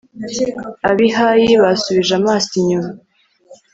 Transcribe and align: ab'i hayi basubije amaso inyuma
ab'i 0.89 1.07
hayi 1.17 1.49
basubije 1.63 2.13
amaso 2.19 2.51
inyuma 2.61 2.91